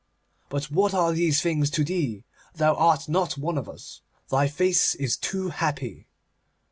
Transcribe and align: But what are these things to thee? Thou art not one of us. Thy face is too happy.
But 0.49 0.71
what 0.71 0.95
are 0.95 1.11
these 1.13 1.43
things 1.43 1.69
to 1.69 1.83
thee? 1.83 2.23
Thou 2.55 2.73
art 2.73 3.07
not 3.07 3.37
one 3.37 3.55
of 3.55 3.69
us. 3.69 4.01
Thy 4.31 4.47
face 4.47 4.95
is 4.95 5.15
too 5.15 5.49
happy. 5.49 6.07